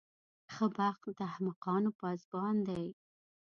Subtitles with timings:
[0.53, 2.85] ښه بخت د احمقانو پاسبان دی.